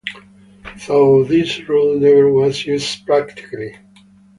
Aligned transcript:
Though, 0.87 1.23
this 1.23 1.59
rule 1.69 1.99
never 1.99 2.27
was 2.33 2.65
used 2.65 3.05
practically. 3.05 3.77